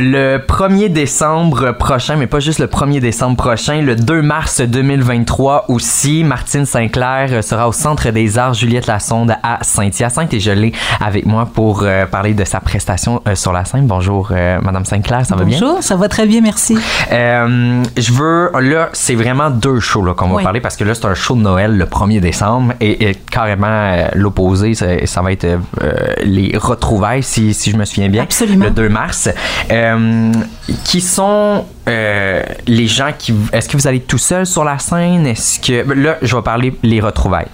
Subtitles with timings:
[0.00, 5.66] Le 1er décembre prochain, mais pas juste le 1er décembre prochain, le 2 mars 2023
[5.68, 10.72] aussi, Martine Sinclair sera au Centre des Arts Juliette Lassonde à Saint-Hyacinthe et je l'ai
[11.00, 13.86] avec moi pour euh, parler de sa prestation euh, sur la scène.
[13.86, 15.60] Bonjour euh, Madame Sinclair, ça va bien?
[15.60, 16.76] Bonjour, ça va très bien, merci.
[17.08, 21.14] je veux, là, c'est vraiment deux shows qu'on va parler parce que là, c'est un
[21.14, 25.46] show de Noël le 1er décembre et, carrément l'opposé, ça, va être
[26.24, 28.24] les retrouvailles, si, si je me souviens bien.
[28.24, 28.64] Absolument.
[28.64, 29.28] Le 2 mars.
[29.84, 30.32] Euh,
[30.84, 33.34] qui sont euh, les gens qui.
[33.52, 35.26] Est-ce que vous allez tout seul sur la scène?
[35.26, 35.82] Est-ce que.
[35.82, 37.48] Ben, là, je vais parler les retrouvailles.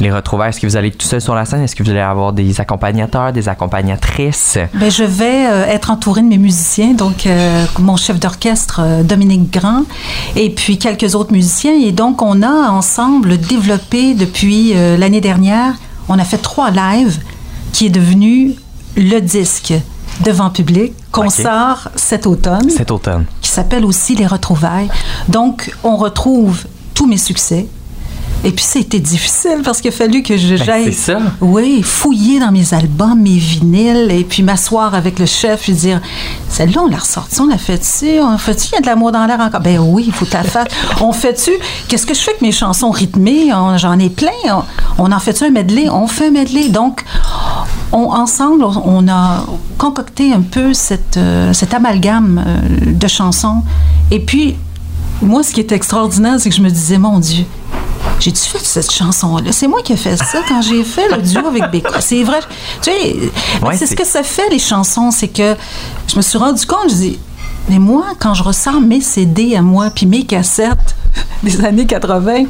[0.00, 1.62] Les retrouvailles, est-ce que vous allez tout seul sur la scène?
[1.62, 4.58] Est-ce que vous allez avoir des accompagnateurs, des accompagnatrices?
[4.74, 7.28] Ben, je vais euh, être entourée de mes musiciens, donc
[7.78, 9.84] mon chef d'orchestre, Dominique Grand,
[10.34, 11.74] et puis quelques autres musiciens.
[11.74, 15.74] Et donc, on a ensemble développé depuis l'année dernière,
[16.08, 17.18] on a fait trois lives
[17.72, 18.54] qui est devenu
[18.96, 19.74] le disque
[20.24, 22.70] devant public qu'on sort cet automne.
[22.70, 23.26] Cet automne.
[23.40, 24.88] Qui s'appelle aussi Les Retrouvailles.
[25.28, 26.64] Donc, on retrouve
[26.94, 27.66] tous mes succès,
[28.44, 31.18] et puis, ça a été difficile parce qu'il a fallu que je ben, ça.
[31.40, 36.00] Oui, fouiller dans mes albums, mes vinyles, et puis m'asseoir avec le chef et dire
[36.48, 39.26] celle-là, on l'a ressortie, on l'a fait-tu, on fait-tu, il y a de l'amour dans
[39.26, 39.60] l'air encore.
[39.60, 40.66] Ben oui, il faut la faire.
[41.00, 41.50] on fait-tu,
[41.88, 43.50] qu'est-ce que je fais avec mes chansons rythmées?
[43.78, 44.30] J'en ai plein.
[44.98, 45.88] On, en fait-tu un medley?
[45.90, 46.68] On fait un medley.
[46.68, 47.04] Donc,
[47.92, 49.44] on, ensemble, on a
[49.78, 53.62] concocté un peu cette, euh, cet amalgame euh, de chansons.
[54.10, 54.56] Et puis,
[55.22, 57.44] moi, ce qui est extraordinaire, c'est que je me disais, mon Dieu,
[58.20, 59.52] j'ai-tu fait cette chanson-là?
[59.52, 61.94] C'est moi qui ai fait ça quand j'ai fait le duo avec Beko.
[62.00, 62.40] C'est vrai.
[62.82, 63.16] Tu sais,
[63.74, 65.10] c'est ce que ça fait, les chansons.
[65.10, 65.54] C'est que
[66.08, 67.18] je me suis rendu compte, je dis,
[67.68, 70.96] mais moi, quand je ressens mes CD à moi, puis mes cassettes
[71.42, 72.44] des années 80,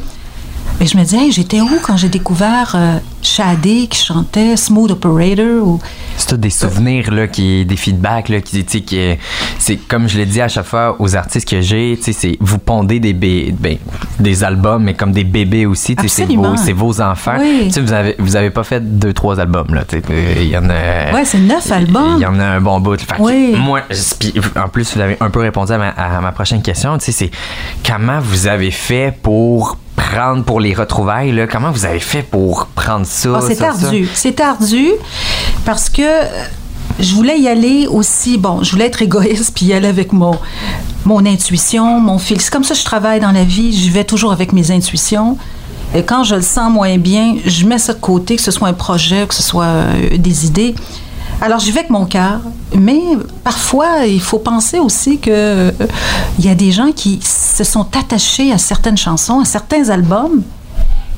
[0.79, 5.67] mais je me disais, j'étais où quand j'ai découvert euh, Shadé qui chantait Smooth Operator
[5.67, 5.81] ou
[6.17, 9.17] c'est tout des souvenirs là qui des feedbacks là qui qui
[9.59, 13.01] c'est comme je l'ai dit à chaque fois aux artistes que j'ai c'est vous pondez
[13.01, 13.79] des ben,
[14.21, 17.39] des albums mais comme des bébés aussi c'est vos c'est vos enfants.
[17.71, 19.83] Sais vous avez vous avez pas fait deux trois albums là
[20.41, 23.05] il y en a ouais c'est neuf albums il y en a un bon bout
[23.19, 23.57] oui.
[23.59, 23.81] moi
[24.57, 27.31] en plus vous avez un peu répondu à ma, à ma prochaine question c'est
[27.85, 31.47] comment vous avez fait pour prendre pour les retrouvailles là?
[31.47, 34.91] Comment vous avez fait pour prendre ça oh, c'est ardu c'est ardu
[35.65, 36.03] parce que
[36.99, 40.39] je voulais y aller aussi, bon, je voulais être égoïste puis y aller avec mon,
[41.05, 42.41] mon intuition, mon fil.
[42.41, 45.37] C'est comme ça que je travaille dans la vie, je vais toujours avec mes intuitions.
[45.95, 48.69] Et quand je le sens moins bien, je mets ça de côté, que ce soit
[48.69, 50.75] un projet, que ce soit euh, des idées.
[51.41, 52.41] Alors, j'y vais avec mon cœur,
[52.75, 53.01] mais
[53.45, 55.71] parfois, il faut penser aussi que euh,
[56.39, 60.43] il y a des gens qui se sont attachés à certaines chansons, à certains albums,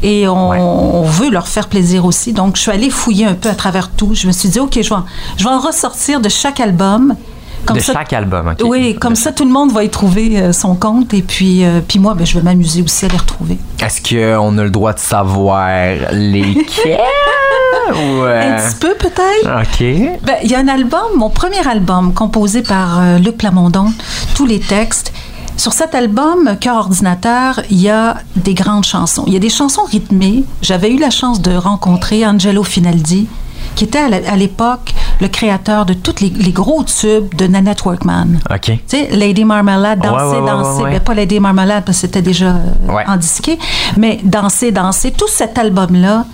[0.03, 2.33] et on, veut leur faire plaisir aussi.
[2.33, 4.15] Donc, je suis allée fouiller un peu à travers tout.
[4.15, 5.01] Je me suis dit, OK, je vais,
[5.37, 7.17] je vais en ressortir de chaque album.
[7.67, 8.67] Comme de chaque album, OK.
[8.69, 11.13] Oui, comme ça, tout le monde va y trouver euh, son compte.
[11.15, 13.59] Et puis, euh, puis moi, ben, je vais m'amuser aussi à les retrouver.
[13.81, 15.69] Est-ce qu'on a le droit de savoir
[16.13, 17.01] lesquels?
[17.91, 19.63] Un petit peu, peut-être.
[19.63, 20.21] OK.
[20.23, 23.93] Ben, il y a un album, mon premier album, composé par euh, Luc Plamondon,
[24.35, 25.13] tous les textes.
[25.59, 29.25] Sur cet album, Cœur ordinateur, il y a des grandes chansons.
[29.27, 30.45] Il y a des chansons rythmées.
[30.63, 33.27] J'avais eu la chance de rencontrer Angelo Finaldi,
[33.75, 38.39] qui était à l'époque le créateur de tous les, gros tubes de Nanette Workman.
[38.49, 38.61] OK.
[38.67, 40.85] Tu sais, Lady Marmalade, Danser, Danser.
[40.85, 43.59] Mais pas Lady Marmalade, parce que c'était déjà euh, en disqué.
[43.97, 45.11] Mais Danser, Danser.
[45.11, 46.25] Tout cet album-là,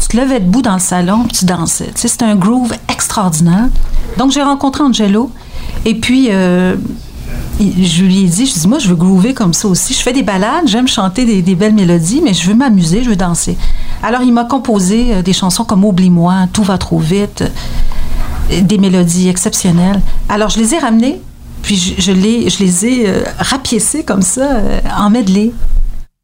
[0.00, 1.88] tu te levais debout dans le salon, tu dansais.
[1.94, 3.68] Tu sais, c'était un groove extraordinaire.
[4.16, 5.30] Donc, j'ai rencontré Angelo.
[5.84, 6.76] Et puis, euh,
[7.60, 9.92] je lui ai dit, je dis, moi, je veux groover comme ça aussi.
[9.92, 13.16] Je fais des balades, j'aime chanter des, belles mélodies, mais je veux m'amuser, je veux
[13.16, 13.58] danser.
[14.02, 17.44] Alors, il m'a composé euh, des chansons comme Oublie-moi, Tout va trop vite,
[18.50, 20.00] euh, des mélodies exceptionnelles.
[20.28, 21.20] Alors, je les ai ramenées,
[21.62, 24.62] puis je, les, ai euh, rapiécées comme ça,
[24.98, 25.52] en medley.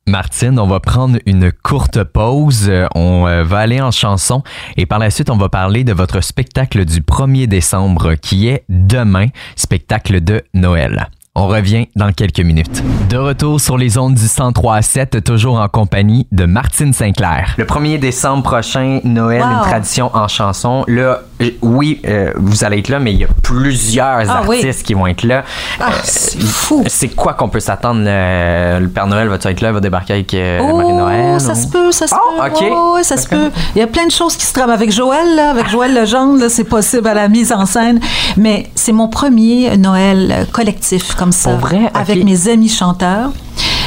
[0.08, 2.70] Martine, on va prendre une courte pause.
[2.94, 4.44] On va aller en chanson
[4.76, 8.64] et par la suite, on va parler de votre spectacle du 1er décembre qui est
[8.69, 9.26] demain,
[9.56, 11.08] spectacle de Noël.
[11.38, 12.83] On revient dans quelques minutes.
[13.11, 17.55] De retour sur les ondes du 103 à 7, toujours en compagnie de Martine Sinclair.
[17.59, 20.83] Le 1er décembre prochain, Noël, une tradition en chanson.
[20.88, 21.21] Là,
[21.62, 25.06] oui, euh, vous allez être là, mais il y a plusieurs ah artistes qui vont
[25.06, 25.44] être là.
[25.79, 26.85] Ah, euh, c'est fou.
[26.87, 28.00] C'est quoi qu'on peut s'attendre?
[28.05, 31.41] Le, Père Noël va être là, va débarquer avec oh, Marie-Noël?
[31.41, 32.49] Ça se peut, ça se oh, peut.
[32.49, 32.65] OK.
[32.71, 33.50] Oh, ça se peut.
[33.75, 36.49] Il y a plein de choses qui se travaillent avec Joël, là, avec Joël Legendre,
[36.49, 38.00] c'est possible à la mise en scène.
[38.37, 41.50] Mais c'est mon premier Noël collectif, comme ça.
[41.50, 41.91] Pour vrai?
[41.94, 43.31] Avec mes amis chanteurs.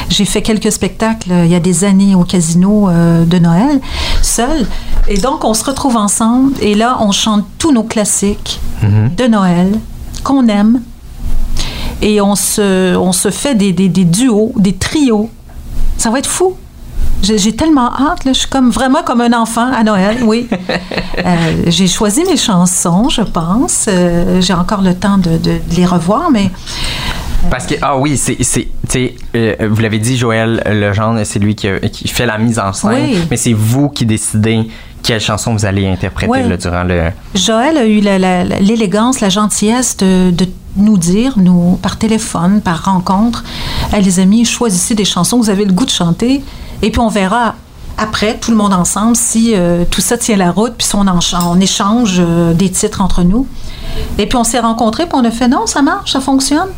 [0.09, 3.79] J'ai fait quelques spectacles euh, il y a des années au casino euh, de Noël,
[4.29, 4.65] seul.
[5.07, 9.11] Et donc, on se retrouve ensemble et là, on chante tous nos classiques Mhm.
[9.17, 9.79] de Noël
[10.23, 10.81] qu'on aime.
[12.01, 15.29] Et on se, on se fait des, des- des duos, des trios.
[15.97, 16.53] Ça va être fou.
[17.21, 18.31] J'ai j'ai tellement hâte, là.
[18.31, 20.47] je suis comme vraiment comme un enfant à Noël, oui.
[21.25, 23.87] Euh, j'ai choisi mes chansons, je pense.
[23.89, 26.49] Euh, j'ai encore le temps de, de- de les revoir, mais
[27.49, 28.37] Parce que, ah oui, c'est,
[29.35, 32.73] euh, vous l'avez dit, Joël Legendre, c'est lui qui, a- qui fait la mise en
[32.73, 33.17] scène, Oui.
[33.31, 34.67] mais c'est vous qui décidez
[35.01, 36.47] quelle chanson vous allez interpréter Oui.
[36.47, 37.09] là, durant le.
[37.33, 41.97] Joël a eu la- la- la- l'élégance, la gentillesse de, de nous dire, nous, par
[41.97, 43.43] téléphone, par rencontre,
[43.99, 46.43] les amis, choisissez des chansons que vous avez le goût de chanter,
[46.81, 47.55] et puis on verra
[47.97, 51.05] après, tout le monde ensemble, si euh, tout ça tient la route, puis si on,
[51.07, 51.19] en
[51.49, 53.45] on échange euh, des titres entre nous.
[54.17, 56.69] Et puis on s'est rencontrés, puis on a fait non, ça marche, ça fonctionne.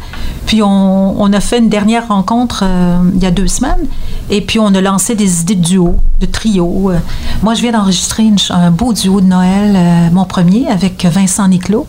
[0.52, 3.88] Puis on, a fait une dernière rencontre euh, il y a deux semaines,
[4.30, 6.92] et puis on a lancé des idées de duo, de trio.
[6.92, 6.98] Euh,
[7.42, 11.88] moi, je viens d'enregistrer un beau duo de Noël, euh, mon premier, avec Vincent Niclot,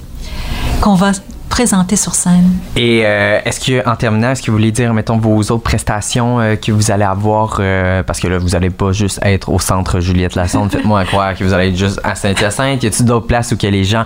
[1.52, 2.50] présenter sur scène.
[2.76, 6.40] Et euh, est-ce que, en terminant, est-ce que vous voulez dire, mettons, vos autres prestations
[6.40, 9.58] euh, que vous allez avoir, euh, parce que là, vous n'allez pas juste être au
[9.58, 12.82] centre Juliette Lassonde, faites-moi croire que vous allez être juste à Saint-Hyacinthe.
[12.82, 14.04] Y a-t-il d'autres places où que les gens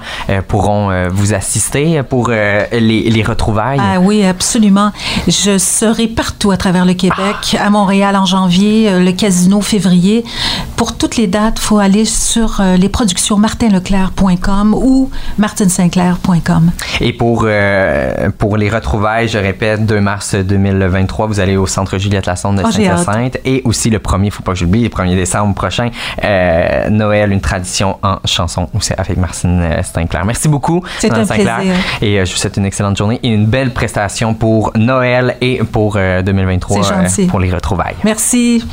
[0.49, 3.79] pourront vous assister pour les, les retrouvailles?
[3.81, 4.91] Ah oui, absolument.
[5.29, 10.25] Je serai partout à travers le Québec, à Montréal en janvier, le casino février.
[10.75, 16.73] Pour toutes les dates, il faut aller sur les productions martinleclerc.com ou martinsinclair.com.
[17.01, 21.99] Et pour, euh, pour les retrouvailles, je répète, 2 mars 2023, vous allez au centre
[21.99, 22.71] Juliette Lassonde de Oh.
[22.71, 23.39] Saint-Hyacinthe.
[23.45, 25.91] Et aussi le premier, faut pas que j'oublie, le 1er décembre prochain,
[26.25, 30.25] euh, Noël, une tradition en chanson avec Martine euh, Stinclair.
[30.25, 30.83] Merci beaucoup.
[30.99, 31.57] C'est un Sinclair.
[31.59, 31.75] plaisir.
[32.03, 35.95] Et je vous souhaite une excellente journée et une belle prestation pour Noël et pour
[35.97, 37.27] euh, 2023 C'est gentil.
[37.27, 37.97] pour les retrouvailles.
[38.05, 38.65] Merci.